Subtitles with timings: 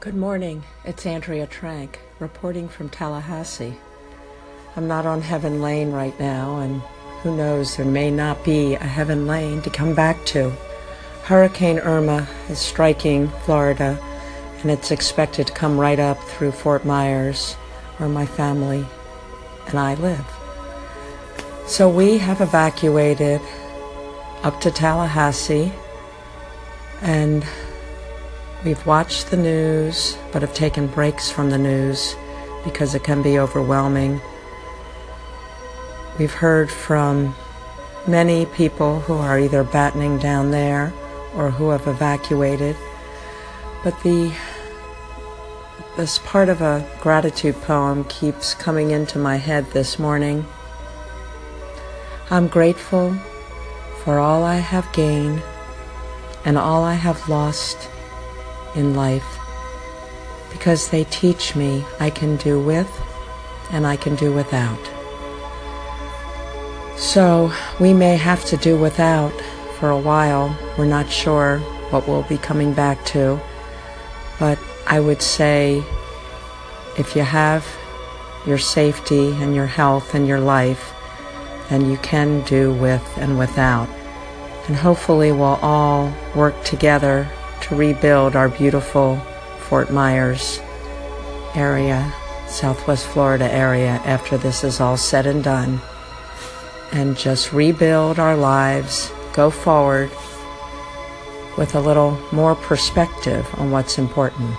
[0.00, 0.62] Good morning.
[0.82, 3.76] It's Andrea Trank reporting from Tallahassee.
[4.74, 6.80] I'm not on Heaven Lane right now, and
[7.20, 10.54] who knows, there may not be a Heaven Lane to come back to.
[11.24, 13.98] Hurricane Irma is striking Florida,
[14.62, 17.52] and it's expected to come right up through Fort Myers,
[17.98, 18.86] where my family
[19.66, 20.24] and I live.
[21.66, 23.42] So we have evacuated
[24.44, 25.74] up to Tallahassee,
[27.02, 27.44] and
[28.64, 32.14] we've watched the news, but have taken breaks from the news
[32.64, 34.20] because it can be overwhelming.
[36.18, 37.34] We've heard from
[38.06, 40.92] many people who are either battening down there
[41.34, 42.76] or who have evacuated.
[43.82, 44.32] But the
[45.96, 50.46] this part of a gratitude poem keeps coming into my head this morning.
[52.30, 53.14] I'm grateful
[54.04, 55.42] for all I have gained
[56.44, 57.90] and all I have lost
[58.74, 59.38] in life
[60.50, 62.90] because they teach me I can do with
[63.70, 64.80] and I can do without.
[66.96, 69.32] So we may have to do without
[69.78, 70.56] for a while.
[70.76, 71.58] We're not sure
[71.90, 73.40] what we'll be coming back to.
[74.38, 75.82] But I would say
[76.98, 77.66] if you have
[78.46, 80.92] your safety and your health and your life,
[81.68, 83.88] then you can do with and without.
[84.66, 87.30] And hopefully we'll all work together
[87.70, 89.16] to rebuild our beautiful
[89.68, 90.60] Fort Myers
[91.54, 92.12] area,
[92.48, 95.80] Southwest Florida area, after this is all said and done.
[96.92, 100.10] And just rebuild our lives, go forward
[101.56, 104.56] with a little more perspective on what's important.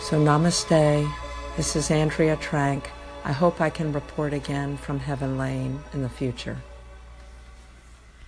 [0.00, 1.08] So, namaste.
[1.56, 2.90] This is Andrea Trank.
[3.24, 6.58] I hope I can report again from Heaven Lane in the future.